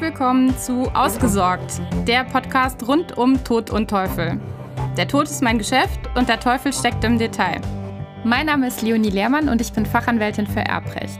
Willkommen 0.00 0.56
zu 0.56 0.88
Ausgesorgt, 0.94 1.80
der 2.06 2.22
Podcast 2.22 2.86
rund 2.86 3.18
um 3.18 3.42
Tod 3.42 3.70
und 3.70 3.90
Teufel. 3.90 4.40
Der 4.96 5.08
Tod 5.08 5.24
ist 5.24 5.42
mein 5.42 5.58
Geschäft 5.58 5.98
und 6.14 6.28
der 6.28 6.38
Teufel 6.38 6.72
steckt 6.72 7.02
im 7.02 7.18
Detail. 7.18 7.60
Mein 8.22 8.46
Name 8.46 8.68
ist 8.68 8.80
Leonie 8.82 9.10
Lehrmann 9.10 9.48
und 9.48 9.60
ich 9.60 9.72
bin 9.72 9.84
Fachanwältin 9.84 10.46
für 10.46 10.60
Erbrecht. 10.60 11.18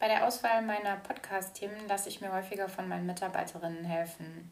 Bei 0.00 0.08
der 0.08 0.26
Auswahl 0.26 0.62
meiner 0.62 0.96
Podcast-Themen 0.96 1.86
lasse 1.86 2.08
ich 2.08 2.20
mir 2.20 2.32
häufiger 2.32 2.68
von 2.68 2.88
meinen 2.88 3.06
Mitarbeiterinnen 3.06 3.84
helfen. 3.84 4.50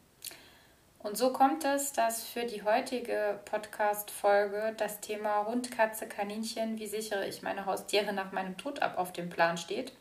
Und 1.02 1.16
so 1.16 1.32
kommt 1.32 1.64
es, 1.64 1.92
dass 1.94 2.24
für 2.24 2.44
die 2.44 2.62
heutige 2.62 3.40
Podcast-Folge 3.46 4.74
das 4.76 5.00
Thema 5.00 5.46
Hund, 5.46 5.70
Katze, 5.70 6.06
Kaninchen, 6.06 6.78
wie 6.78 6.86
sichere 6.86 7.26
ich 7.26 7.40
meine 7.40 7.64
Haustiere 7.64 8.12
nach 8.12 8.32
meinem 8.32 8.58
Tod 8.58 8.82
ab, 8.82 8.98
auf 8.98 9.10
dem 9.12 9.30
Plan 9.30 9.56
steht. 9.56 9.94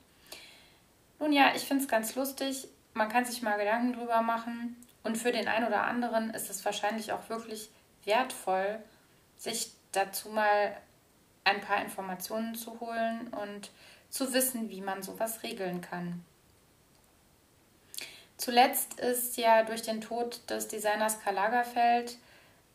Nun 1.18 1.32
ja, 1.32 1.54
ich 1.56 1.64
finde 1.64 1.84
es 1.84 1.90
ganz 1.90 2.16
lustig. 2.16 2.68
Man 2.94 3.08
kann 3.08 3.24
sich 3.24 3.42
mal 3.42 3.58
Gedanken 3.58 3.94
drüber 3.94 4.22
machen. 4.22 4.76
Und 5.04 5.18
für 5.18 5.32
den 5.32 5.48
einen 5.48 5.68
oder 5.68 5.86
anderen 5.86 6.32
ist 6.32 6.50
es 6.50 6.66
wahrscheinlich 6.66 7.14
auch 7.14 7.30
wirklich 7.30 7.70
wertvoll, 8.04 8.80
sich 9.38 9.72
dazu 9.94 10.30
mal 10.30 10.76
ein 11.46 11.62
paar 11.62 11.82
Informationen 11.82 12.56
zu 12.56 12.78
holen 12.82 13.30
und 13.30 13.72
zu 14.10 14.34
wissen, 14.34 14.70
wie 14.70 14.82
man 14.82 15.02
sowas 15.02 15.44
regeln 15.44 15.80
kann. 15.80 16.26
Zuletzt 18.40 19.02
ist 19.02 19.36
ja 19.36 19.64
durch 19.64 19.82
den 19.82 20.00
Tod 20.00 20.50
des 20.50 20.70
Designers 20.70 21.20
Karl 21.22 21.36
Lagerfeld 21.36 22.18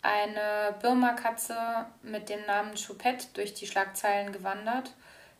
eine 0.02 0.74
Birma-Katze 0.82 1.56
mit 2.02 2.28
dem 2.28 2.45
Namen 2.45 2.74
Choupette 2.74 3.28
durch 3.32 3.54
die 3.54 3.66
Schlagzeilen 3.66 4.30
gewandert, 4.35 4.92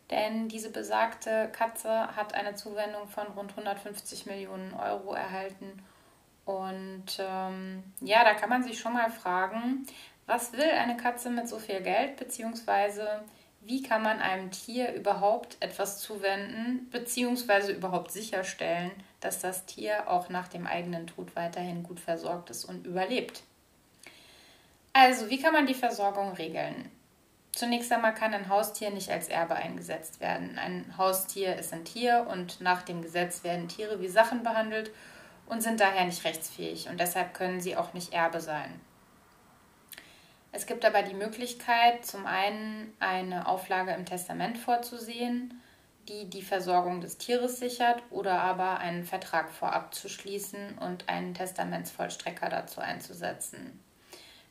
denn 0.09 0.47
diese 0.47 0.71
besagte 0.71 1.49
Katze 1.51 2.15
hat 2.15 2.33
eine 2.33 2.55
Zuwendung 2.55 3.07
von 3.07 3.27
rund 3.27 3.51
150 3.51 4.25
Millionen 4.25 4.73
Euro 4.73 5.13
erhalten. 5.13 5.83
Und 6.43 7.05
ähm, 7.19 7.83
ja, 8.01 8.23
da 8.23 8.33
kann 8.33 8.49
man 8.49 8.63
sich 8.63 8.79
schon 8.79 8.93
mal 8.93 9.11
fragen, 9.11 9.85
was 10.25 10.53
will 10.53 10.71
eine 10.71 10.97
Katze 10.97 11.29
mit 11.29 11.47
so 11.47 11.59
viel 11.59 11.81
Geld, 11.81 12.17
beziehungsweise 12.17 13.23
wie 13.65 13.81
kann 13.81 14.03
man 14.03 14.19
einem 14.19 14.51
Tier 14.51 14.93
überhaupt 14.93 15.57
etwas 15.59 15.99
zuwenden, 15.99 16.87
beziehungsweise 16.91 17.71
überhaupt 17.71 18.11
sicherstellen, 18.11 18.91
dass 19.21 19.39
das 19.39 19.65
Tier 19.65 20.07
auch 20.07 20.29
nach 20.29 20.47
dem 20.47 20.67
eigenen 20.67 21.07
Tod 21.07 21.35
weiterhin 21.35 21.81
gut 21.81 21.99
versorgt 21.99 22.51
ist 22.51 22.65
und 22.65 22.85
überlebt. 22.85 23.41
Also, 24.93 25.31
wie 25.31 25.41
kann 25.41 25.51
man 25.51 25.65
die 25.65 25.73
Versorgung 25.73 26.33
regeln? 26.33 26.91
Zunächst 27.53 27.91
einmal 27.91 28.13
kann 28.13 28.35
ein 28.35 28.49
Haustier 28.49 28.91
nicht 28.91 29.09
als 29.09 29.29
Erbe 29.29 29.55
eingesetzt 29.55 30.19
werden. 30.19 30.59
Ein 30.59 30.95
Haustier 30.97 31.55
ist 31.55 31.73
ein 31.73 31.85
Tier 31.85 32.27
und 32.29 32.61
nach 32.61 32.83
dem 32.83 33.01
Gesetz 33.01 33.43
werden 33.43 33.67
Tiere 33.67 33.99
wie 33.99 34.09
Sachen 34.09 34.43
behandelt 34.43 34.91
und 35.47 35.63
sind 35.63 35.79
daher 35.79 36.05
nicht 36.05 36.23
rechtsfähig 36.23 36.87
und 36.87 36.99
deshalb 36.99 37.33
können 37.33 37.61
sie 37.61 37.75
auch 37.77 37.93
nicht 37.93 38.13
Erbe 38.13 38.41
sein. 38.41 38.79
Es 40.55 40.67
gibt 40.67 40.85
aber 40.85 41.01
die 41.01 41.13
Möglichkeit, 41.13 42.05
zum 42.05 42.25
einen 42.25 42.93
eine 43.01 43.49
Auflage 43.49 43.91
im 43.91 44.05
Testament 44.05 44.57
vorzusehen, 44.57 45.61
die 46.07 46.29
die 46.29 46.43
Versorgung 46.43 47.01
des 47.01 47.17
Tieres 47.17 47.59
sichert, 47.59 48.01
oder 48.09 48.39
aber 48.39 48.77
einen 48.77 49.03
Vertrag 49.03 49.51
vorab 49.51 49.93
zu 49.93 50.07
schließen 50.07 50.77
und 50.77 51.09
einen 51.09 51.33
Testamentsvollstrecker 51.33 52.47
dazu 52.47 52.79
einzusetzen. 52.79 53.83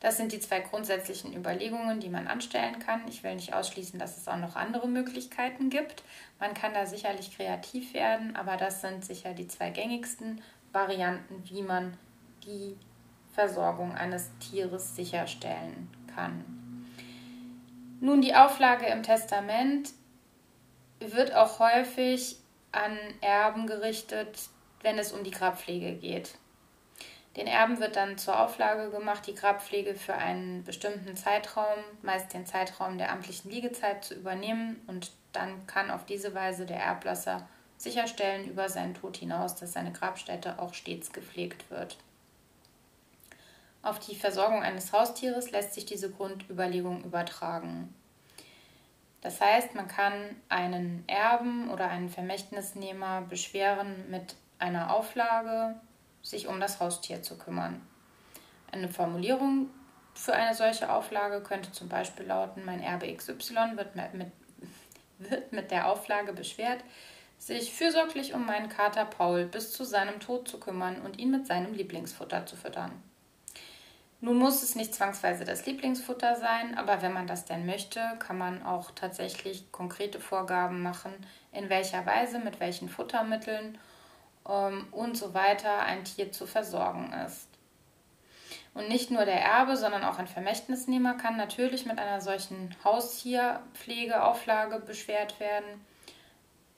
Das 0.00 0.19
sind 0.19 0.33
die 0.33 0.41
zwei 0.41 0.61
grundsätzlichen 0.61 1.34
Überlegungen, 1.34 2.00
die 2.00 2.11
man 2.11 2.27
anstellen 2.27 2.80
kann. 2.80 3.08
Ich 3.08 3.22
will 3.22 3.34
nicht 3.34 3.55
ausschließen, 3.55 3.98
dass 3.98 4.18
es 4.18 4.28
auch 4.28 4.36
noch 4.36 4.56
andere 4.56 4.86
Möglichkeiten 4.86 5.70
gibt. 5.70 6.02
Man 6.39 6.52
kann 6.52 6.74
da 6.74 6.84
sicherlich 6.84 7.34
kreativ 7.34 7.95
werden, 7.95 8.36
aber 8.36 8.58
das 8.58 8.83
sind 8.83 9.06
sicher 9.06 9.33
die 9.33 9.48
zwei 9.48 9.70
gängigsten 9.70 10.42
Varianten, 10.70 11.42
wie 11.48 11.62
man 11.62 11.96
die 12.45 12.77
Versorgung 13.34 13.95
eines 13.95 14.30
Tieres 14.39 14.95
sicherstellen 14.95 15.90
kann. 16.14 16.45
Nun, 18.00 18.20
die 18.20 18.34
Auflage 18.34 18.86
im 18.86 19.02
Testament 19.02 19.90
wird 21.00 21.34
auch 21.34 21.58
häufig 21.58 22.36
an 22.73 22.96
Erben 23.20 23.67
gerichtet, 23.67 24.48
wenn 24.83 24.98
es 24.98 25.12
um 25.12 25.24
die 25.24 25.30
Grabpflege 25.30 25.94
geht. 25.94 26.34
Den 27.36 27.46
Erben 27.48 27.80
wird 27.80 27.96
dann 27.96 28.17
zur 28.17 28.39
Auflage 28.39 28.90
gemacht, 28.90 29.27
die 29.27 29.34
Grabpflege 29.34 29.94
für 29.96 30.14
einen 30.14 30.62
bestimmten 30.62 31.17
Zeitraum, 31.17 31.78
meist 32.02 32.33
den 32.33 32.46
Zeitraum 32.46 32.96
der 32.96 33.11
amtlichen 33.11 33.50
Liegezeit, 33.50 34.05
zu 34.05 34.14
übernehmen 34.14 34.80
und 34.86 35.11
dann 35.33 35.67
kann 35.67 35.90
auf 35.90 36.06
diese 36.06 36.33
Weise 36.34 36.64
der 36.64 36.78
Erblasser 36.78 37.48
sicherstellen 37.77 38.48
über 38.48 38.68
seinen 38.68 38.94
Tod 38.94 39.17
hinaus, 39.17 39.56
dass 39.56 39.73
seine 39.73 39.90
Grabstätte 39.92 40.61
auch 40.61 40.74
stets 40.74 41.12
gepflegt 41.12 41.70
wird. 41.70 41.98
Auf 43.84 43.98
die 43.98 44.14
Versorgung 44.14 44.62
eines 44.62 44.95
Haustieres 44.95 45.50
lässt 45.50 45.74
sich 45.74 45.84
diese 45.84 46.11
Grundüberlegung 46.11 47.05
übertragen. 47.05 47.95
Das 49.20 49.42
heißt, 49.42 49.74
man 49.74 49.89
kann 49.89 50.14
einen 50.48 51.05
Erben 51.06 51.68
oder 51.70 51.89
einen 51.89 52.08
Vermächtnisnehmer 52.08 53.20
beschweren 53.28 54.11
mit 54.11 54.36
einer 54.58 54.94
Auflage, 54.94 55.78
sich 56.23 56.48
um 56.48 56.61
das 56.61 56.80
Haustier 56.80 57.23
zu 57.23 57.36
kümmern. 57.36 57.86
Eine 58.73 58.89
Formulierung 58.89 59.68
für 60.14 60.33
eine 60.33 60.55
solche 60.55 60.90
Auflage 60.90 61.42
könnte 61.42 61.70
zum 61.70 61.90
Beispiel 61.90 62.24
lauten, 62.24 62.64
mein 62.64 62.83
Erbe 62.83 63.14
XY 63.14 63.77
wird 63.77 63.96
mit, 63.96 64.33
wird 65.18 65.52
mit 65.52 65.70
der 65.70 65.90
Auflage 65.90 66.33
beschwert, 66.33 66.83
sich 67.36 67.74
fürsorglich 67.74 68.33
um 68.33 68.46
meinen 68.46 68.70
Kater 68.70 69.05
Paul 69.05 69.44
bis 69.44 69.73
zu 69.73 69.84
seinem 69.84 70.20
Tod 70.20 70.48
zu 70.48 70.58
kümmern 70.58 71.02
und 71.02 71.18
ihn 71.18 71.30
mit 71.30 71.46
seinem 71.46 71.74
Lieblingsfutter 71.74 72.46
zu 72.46 72.56
füttern. 72.56 73.02
Nun 74.24 74.39
muss 74.39 74.62
es 74.62 74.74
nicht 74.74 74.95
zwangsweise 74.95 75.45
das 75.45 75.67
Lieblingsfutter 75.67 76.36
sein, 76.36 76.79
aber 76.79 77.02
wenn 77.02 77.12
man 77.12 77.27
das 77.27 77.45
denn 77.45 77.67
möchte, 77.67 78.01
kann 78.20 78.39
man 78.39 78.62
auch 78.62 78.90
tatsächlich 78.92 79.70
konkrete 79.70 80.18
Vorgaben 80.18 80.80
machen, 80.83 81.12
in 81.52 81.68
welcher 81.68 82.07
Weise, 82.07 82.39
mit 82.39 82.58
welchen 82.58 82.89
Futtermitteln 82.89 83.77
ähm, 84.48 84.86
und 84.92 85.18
so 85.18 85.35
weiter 85.35 85.80
ein 85.80 86.05
Tier 86.05 86.33
zu 86.33 86.46
versorgen 86.46 87.12
ist. 87.27 87.48
Und 88.73 88.89
nicht 88.89 89.11
nur 89.11 89.27
der 89.27 89.42
Erbe, 89.42 89.77
sondern 89.77 90.05
auch 90.05 90.18
ein 90.18 90.27
Vermächtnisnehmer 90.27 91.18
kann 91.18 91.36
natürlich 91.36 91.85
mit 91.85 91.98
einer 91.98 92.23
solchen 92.23 92.74
Haustierpflegeauflage 92.83 94.80
beschwert 94.80 95.39
werden. 95.39 95.85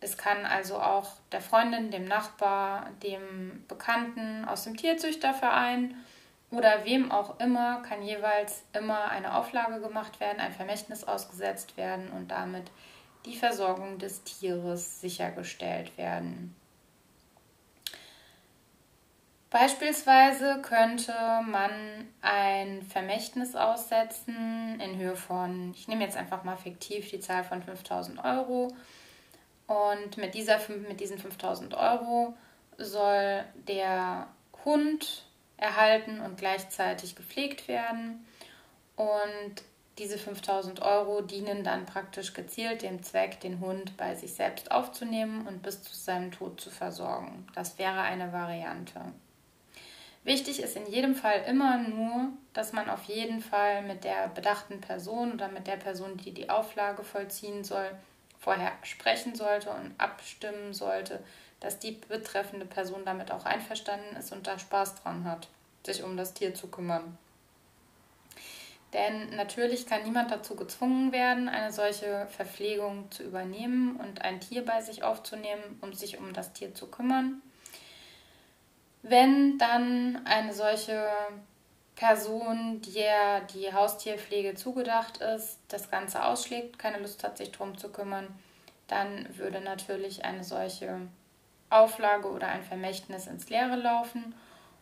Es 0.01 0.19
kann 0.19 0.47
also 0.47 0.81
auch 0.81 1.11
der 1.31 1.43
Freundin, 1.43 1.93
dem 1.93 2.07
Nachbar, 2.07 2.91
dem 3.05 3.65
Bekannten 3.69 4.45
aus 4.47 4.65
dem 4.65 4.77
Tierzüchterverein 4.77 5.95
oder 6.57 6.87
wem 6.87 7.13
auch 7.13 7.39
immer 7.39 7.83
kann 7.83 8.03
jeweils 8.03 8.65
immer 8.73 9.11
eine 9.11 9.37
Auflage 9.37 9.79
gemacht 9.81 10.21
werden, 10.21 10.41
ein 10.41 10.53
Vermächtnis 10.53 11.05
ausgesetzt 11.05 11.77
werden 11.77 12.11
und 12.13 12.31
damit 12.31 12.71
die 13.27 13.37
Versorgung 13.37 13.99
des 13.99 14.25
Tieres 14.25 15.03
sichergestellt 15.03 15.99
werden. 15.99 16.57
Beispielsweise 19.51 20.61
könnte 20.63 21.13
man 21.47 21.71
ein 22.23 22.83
Vermächtnis 22.83 23.55
aussetzen 23.55 24.81
in 24.81 24.97
Höhe 24.97 25.17
von, 25.17 25.73
ich 25.75 25.89
nehme 25.89 26.05
jetzt 26.05 26.17
einfach 26.17 26.43
mal 26.43 26.57
fiktiv 26.57 27.11
die 27.11 27.21
Zahl 27.21 27.45
von 27.45 27.63
5000 27.63 28.25
Euro. 28.25 28.75
Und 29.67 30.17
mit, 30.17 30.35
dieser, 30.35 30.59
mit 30.89 31.01
diesen 31.01 31.19
5000 31.19 31.75
Euro 31.75 32.35
soll 32.79 33.45
der 33.69 34.29
Hund 34.65 35.26
erhalten 35.57 36.21
und 36.21 36.37
gleichzeitig 36.39 37.17
gepflegt 37.17 37.69
werden. 37.69 38.27
Und 38.97 39.63
diese 39.99 40.19
5000 40.19 40.83
Euro 40.83 41.23
dienen 41.23 41.65
dann 41.65 41.87
praktisch 41.87 42.35
gezielt 42.35 42.83
dem 42.83 43.03
Zweck, 43.03 43.41
den 43.41 43.61
Hund 43.61 43.97
bei 43.97 44.15
sich 44.15 44.35
selbst 44.35 44.71
aufzunehmen 44.71 45.47
und 45.47 45.63
bis 45.63 45.83
zu 45.83 45.95
seinem 45.95 46.33
Tod 46.33 46.61
zu 46.61 46.71
versorgen. 46.71 47.47
Das 47.55 47.79
wäre 47.79 48.01
eine 48.01 48.33
Variante. 48.33 49.01
Wichtig 50.25 50.61
ist 50.61 50.77
in 50.77 50.87
jedem 50.87 51.15
Fall 51.15 51.45
immer 51.47 51.79
nur, 51.79 52.33
dass 52.53 52.73
man 52.73 52.91
auf 52.91 53.05
jeden 53.05 53.41
Fall 53.41 53.83
mit 53.83 54.03
der 54.03 54.29
bedachten 54.29 54.81
Person 54.81 55.33
oder 55.33 55.49
mit 55.49 55.67
der 55.67 55.77
Person, 55.77 56.17
die 56.17 56.35
die 56.35 56.51
Auflage 56.51 57.05
vollziehen 57.05 57.63
soll, 57.63 57.89
vorher 58.39 58.73
sprechen 58.83 59.35
sollte 59.35 59.71
und 59.71 59.95
abstimmen 59.99 60.75
sollte, 60.75 61.23
dass 61.67 61.81
die 61.81 61.99
betreffende 62.09 62.65
Person 62.65 63.05
damit 63.05 63.33
auch 63.33 63.45
einverstanden 63.45 64.15
ist 64.15 64.31
und 64.31 64.47
da 64.47 64.57
Spaß 64.57 65.03
dran 65.03 65.25
hat, 65.25 65.49
sich 65.85 66.05
um 66.05 66.17
das 66.17 66.33
Tier 66.33 66.55
zu 66.55 66.69
kümmern. 66.69 67.19
Denn 68.93 69.35
natürlich 69.35 69.85
kann 69.85 70.05
niemand 70.05 70.31
dazu 70.31 70.55
gezwungen 70.55 71.11
werden, 71.11 71.49
eine 71.49 71.73
solche 71.73 72.29
Verpflegung 72.29 73.11
zu 73.11 73.25
übernehmen 73.25 73.97
und 73.97 74.23
ein 74.23 74.41
Tier 74.41 74.65
bei 74.65 74.81
sich 74.81 75.03
aufzunehmen, 75.03 75.81
um 75.81 75.93
sich 75.93 76.19
um 76.19 76.33
das 76.33 76.53
Tier 76.53 76.73
zu 76.73 76.87
kümmern. 76.87 77.43
Wenn 79.03 79.59
dann 79.59 80.25
eine 80.25 80.55
solche 80.55 81.09
Person, 81.97 82.81
der 82.95 83.41
die 83.41 83.73
Haustierpflege 83.73 84.55
zugedacht 84.55 85.17
ist, 85.17 85.59
das 85.67 85.91
Ganze 85.91 86.25
ausschlägt, 86.25 86.79
keine 86.79 87.01
Lust 87.01 87.25
hat, 87.25 87.39
sich 87.39 87.51
darum 87.51 87.77
zu 87.77 87.89
kümmern, 87.89 88.29
dann 88.87 89.37
würde 89.37 89.61
natürlich 89.61 90.25
eine 90.25 90.45
solche 90.45 91.09
Auflage 91.71 92.31
oder 92.31 92.49
ein 92.49 92.63
Vermächtnis 92.63 93.27
ins 93.27 93.49
Leere 93.49 93.77
laufen 93.77 94.35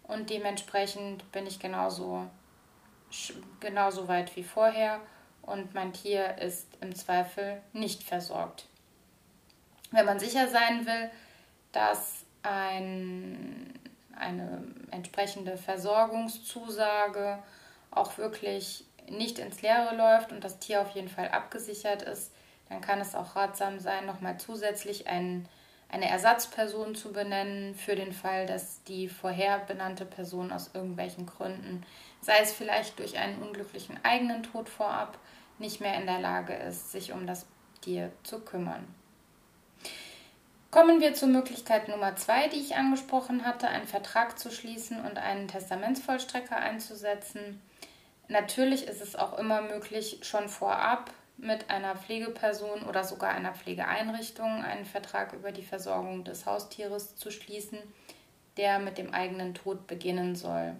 und 0.04 0.30
dementsprechend 0.30 1.30
bin 1.32 1.46
ich 1.46 1.58
genauso, 1.58 2.26
genauso 3.60 4.08
weit 4.08 4.34
wie 4.36 4.44
vorher 4.44 5.00
und 5.42 5.74
mein 5.74 5.92
Tier 5.92 6.38
ist 6.38 6.66
im 6.80 6.94
Zweifel 6.94 7.60
nicht 7.72 8.02
versorgt. 8.02 8.66
Wenn 9.90 10.06
man 10.06 10.18
sicher 10.18 10.48
sein 10.48 10.86
will, 10.86 11.10
dass 11.72 12.24
ein 12.42 13.74
eine 14.16 14.62
entsprechende 14.90 15.56
Versorgungszusage 15.56 17.38
auch 17.90 18.18
wirklich 18.18 18.84
nicht 19.08 19.38
ins 19.38 19.62
Leere 19.62 19.94
läuft 19.94 20.32
und 20.32 20.42
das 20.42 20.58
Tier 20.58 20.80
auf 20.80 20.90
jeden 20.90 21.08
Fall 21.08 21.28
abgesichert 21.28 22.02
ist, 22.02 22.32
dann 22.68 22.80
kann 22.80 23.00
es 23.00 23.14
auch 23.14 23.36
ratsam 23.36 23.78
sein, 23.78 24.06
nochmal 24.06 24.38
zusätzlich 24.38 25.06
ein, 25.06 25.46
eine 25.94 26.08
Ersatzperson 26.08 26.96
zu 26.96 27.12
benennen 27.12 27.76
für 27.76 27.94
den 27.94 28.12
Fall, 28.12 28.46
dass 28.46 28.82
die 28.82 29.08
vorher 29.08 29.60
benannte 29.60 30.04
Person 30.04 30.50
aus 30.50 30.72
irgendwelchen 30.74 31.24
Gründen, 31.24 31.86
sei 32.20 32.34
es 32.42 32.52
vielleicht 32.52 32.98
durch 32.98 33.16
einen 33.16 33.40
unglücklichen 33.40 34.00
eigenen 34.02 34.42
Tod 34.42 34.68
vorab, 34.68 35.16
nicht 35.60 35.80
mehr 35.80 35.94
in 35.94 36.06
der 36.06 36.18
Lage 36.18 36.52
ist, 36.52 36.90
sich 36.90 37.12
um 37.12 37.28
das 37.28 37.46
Tier 37.80 38.10
zu 38.24 38.40
kümmern. 38.40 38.92
Kommen 40.72 41.00
wir 41.00 41.14
zur 41.14 41.28
Möglichkeit 41.28 41.86
Nummer 41.86 42.16
zwei, 42.16 42.48
die 42.48 42.58
ich 42.58 42.74
angesprochen 42.74 43.44
hatte, 43.44 43.68
einen 43.68 43.86
Vertrag 43.86 44.36
zu 44.36 44.50
schließen 44.50 45.00
und 45.04 45.18
einen 45.18 45.46
Testamentsvollstrecker 45.46 46.56
einzusetzen. 46.56 47.62
Natürlich 48.26 48.88
ist 48.88 49.00
es 49.00 49.14
auch 49.14 49.38
immer 49.38 49.62
möglich, 49.62 50.18
schon 50.22 50.48
vorab 50.48 51.12
mit 51.36 51.70
einer 51.70 51.96
Pflegeperson 51.96 52.84
oder 52.84 53.04
sogar 53.04 53.30
einer 53.30 53.52
Pflegeeinrichtung 53.52 54.62
einen 54.62 54.84
Vertrag 54.84 55.32
über 55.32 55.52
die 55.52 55.64
Versorgung 55.64 56.24
des 56.24 56.46
Haustieres 56.46 57.16
zu 57.16 57.30
schließen, 57.30 57.78
der 58.56 58.78
mit 58.78 58.98
dem 58.98 59.12
eigenen 59.12 59.54
Tod 59.54 59.86
beginnen 59.86 60.36
soll. 60.36 60.76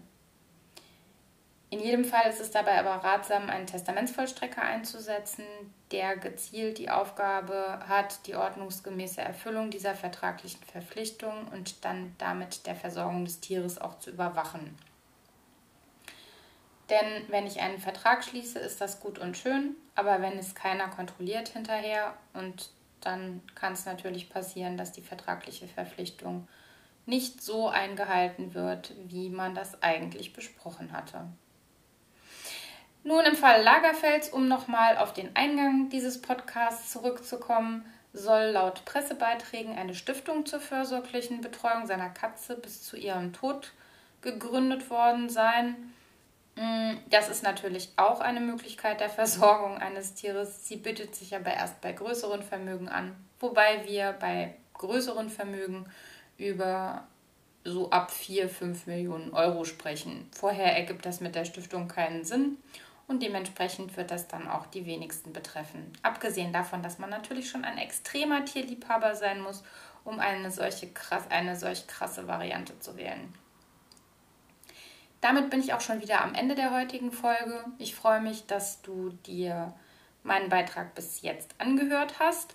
In 1.71 1.81
jedem 1.81 2.05
Fall 2.05 2.31
ist 2.31 2.41
es 2.41 2.53
dabei 2.53 2.79
aber 2.79 3.05
ratsam, 3.05 3.51
einen 3.51 3.67
Testamentsvollstrecker 3.67 4.63
einzusetzen, 4.63 5.45
der 5.91 6.17
gezielt 6.17 6.79
die 6.79 6.89
Aufgabe 6.89 7.81
hat, 7.89 8.29
die 8.29 8.37
ordnungsgemäße 8.37 9.21
Erfüllung 9.21 9.71
dieser 9.71 9.97
vertraglichen 9.97 10.63
Verpflichtung 10.63 11.49
und 11.53 11.85
dann 11.85 12.15
damit 12.19 12.67
der 12.67 12.77
Versorgung 12.77 13.25
des 13.25 13.41
Tieres 13.41 13.81
auch 13.81 13.99
zu 13.99 14.11
überwachen. 14.11 14.79
Denn 16.91 17.25
wenn 17.29 17.47
ich 17.47 17.61
einen 17.61 17.79
Vertrag 17.79 18.25
schließe, 18.25 18.59
ist 18.59 18.81
das 18.81 19.01
gut 19.01 19.19
und 19.19 19.37
schön, 19.37 19.75
aber 19.95 20.21
wenn 20.21 20.39
es 20.39 20.55
keiner 20.55 20.89
kontrolliert 20.89 21.49
hinterher 21.49 22.15
und 22.35 22.71
dann 23.01 23.43
kann 23.55 23.73
es 23.73 23.87
natürlich 23.87 24.31
passieren, 24.31 24.77
dass 24.77 24.93
die 24.93 25.03
vertragliche 25.03 25.69
Verpflichtung 25.69 26.49
nicht 27.07 27.43
so 27.43 27.69
eingehalten 27.69 28.55
wird, 28.55 28.95
wie 29.07 29.29
man 29.29 29.55
das 29.55 29.83
eigentlich 29.83 30.33
besprochen 30.33 30.93
hatte. 30.93 31.27
Nun 33.03 33.25
im 33.27 33.37
Fall 33.37 33.63
Lagerfels, 33.63 34.31
um 34.31 34.49
nochmal 34.49 34.97
auf 34.97 35.13
den 35.13 35.37
Eingang 35.37 35.91
dieses 35.91 36.23
Podcasts 36.23 36.91
zurückzukommen, 36.91 37.85
soll 38.15 38.45
laut 38.53 38.85
Pressebeiträgen 38.87 39.77
eine 39.77 39.95
Stiftung 39.95 40.47
zur 40.47 40.61
fürsorglichen 40.61 41.43
Betreuung 41.43 41.87
seiner 41.87 42.09
Katze 42.09 42.57
bis 42.57 42.83
zu 42.83 42.97
ihrem 42.97 43.35
Tod 43.35 43.73
gegründet 44.23 44.89
worden 44.89 45.29
sein. 45.29 45.93
Mm, 46.57 46.95
das 47.11 47.29
ist 47.29 47.43
natürlich 47.43 47.91
auch 47.97 48.21
eine 48.21 48.41
Möglichkeit 48.41 49.01
der 49.01 49.11
Versorgung 49.11 49.79
eines 49.79 50.15
Tieres. 50.15 50.67
Sie 50.67 50.77
bietet 50.77 51.15
sich 51.15 51.35
aber 51.35 51.53
erst 51.53 51.81
bei 51.81 51.93
größeren 51.93 52.43
Vermögen 52.43 52.89
an, 52.89 53.17
wobei 53.41 53.87
wir 53.87 54.13
bei 54.13 54.55
größeren 54.75 55.31
Vermögen 55.31 55.87
über 56.37 57.07
so 57.65 57.91
ab 57.91 58.11
4, 58.11 58.49
5 58.49 58.87
Millionen 58.87 59.33
Euro 59.33 59.65
sprechen. 59.65 60.29
Vorher 60.33 60.77
ergibt 60.77 61.07
das 61.07 61.21
mit 61.21 61.35
der 61.35 61.45
Stiftung 61.45 61.89
keinen 61.89 62.25
Sinn 62.25 62.59
und 63.07 63.23
dementsprechend 63.23 63.97
wird 63.97 64.11
das 64.11 64.29
dann 64.29 64.49
auch 64.49 64.67
die 64.67 64.87
wenigsten 64.87 65.33
betreffen. 65.33 65.93
Abgesehen 66.03 66.53
davon, 66.53 66.83
dass 66.83 66.99
man 66.99 67.11
natürlich 67.11 67.49
schon 67.51 67.65
ein 67.65 67.79
extremer 67.79 68.45
Tierliebhaber 68.45 69.15
sein 69.15 69.41
muss, 69.41 69.63
um 70.05 70.21
eine 70.21 70.51
solche 70.51 70.91
eine 71.31 71.57
solch 71.57 71.87
krasse 71.87 72.29
Variante 72.29 72.79
zu 72.81 72.97
wählen. 72.97 73.33
Damit 75.25 75.49
bin 75.49 75.61
ich 75.61 75.73
auch 75.73 75.81
schon 75.81 76.03
wieder 76.03 76.21
am 76.21 76.35
Ende 76.35 76.55
der 76.55 76.71
heutigen 76.71 77.11
Folge. 77.11 77.65
Ich 77.79 77.95
freue 77.95 78.21
mich, 78.21 78.45
dass 78.45 78.83
du 78.83 79.09
dir 79.27 79.73
meinen 80.23 80.51
Beitrag 80.51 80.95
bis 80.95 81.23
jetzt 81.23 81.55
angehört 81.57 82.19
hast. 82.19 82.55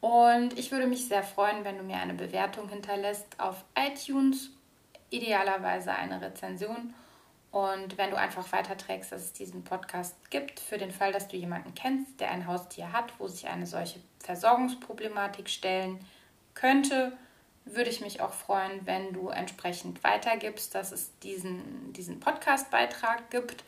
Und 0.00 0.58
ich 0.58 0.72
würde 0.72 0.86
mich 0.86 1.06
sehr 1.06 1.22
freuen, 1.22 1.64
wenn 1.64 1.76
du 1.76 1.84
mir 1.84 1.98
eine 1.98 2.14
Bewertung 2.14 2.70
hinterlässt 2.70 3.26
auf 3.36 3.62
iTunes, 3.76 4.48
idealerweise 5.10 5.92
eine 5.92 6.22
Rezension 6.22 6.94
und 7.50 7.98
wenn 7.98 8.10
du 8.10 8.16
einfach 8.16 8.50
weiterträgst, 8.52 9.12
dass 9.12 9.24
es 9.24 9.32
diesen 9.34 9.62
Podcast 9.64 10.16
gibt, 10.30 10.60
für 10.60 10.78
den 10.78 10.92
Fall, 10.92 11.12
dass 11.12 11.28
du 11.28 11.36
jemanden 11.36 11.74
kennst, 11.74 12.20
der 12.20 12.30
ein 12.30 12.46
Haustier 12.46 12.90
hat, 12.90 13.12
wo 13.18 13.28
sich 13.28 13.48
eine 13.48 13.66
solche 13.66 14.00
Versorgungsproblematik 14.20 15.50
stellen 15.50 15.98
könnte, 16.54 17.12
würde 17.74 17.90
ich 17.90 18.00
mich 18.00 18.20
auch 18.20 18.32
freuen, 18.32 18.86
wenn 18.86 19.12
du 19.12 19.28
entsprechend 19.28 20.02
weitergibst, 20.04 20.74
dass 20.74 20.92
es 20.92 21.10
diesen, 21.20 21.92
diesen 21.92 22.20
Podcast-Beitrag 22.20 23.30
gibt. 23.30 23.64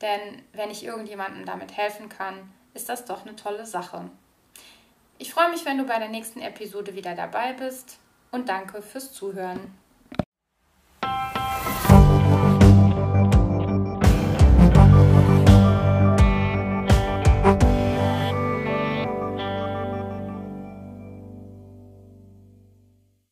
Denn 0.00 0.42
wenn 0.52 0.70
ich 0.70 0.84
irgendjemandem 0.84 1.44
damit 1.44 1.76
helfen 1.76 2.08
kann, 2.08 2.52
ist 2.74 2.88
das 2.88 3.04
doch 3.04 3.26
eine 3.26 3.36
tolle 3.36 3.66
Sache. 3.66 4.10
Ich 5.18 5.32
freue 5.32 5.50
mich, 5.50 5.64
wenn 5.64 5.78
du 5.78 5.84
bei 5.84 5.98
der 5.98 6.08
nächsten 6.08 6.40
Episode 6.40 6.94
wieder 6.94 7.14
dabei 7.14 7.52
bist 7.52 7.98
und 8.30 8.48
danke 8.48 8.82
fürs 8.82 9.12
Zuhören. 9.12 9.74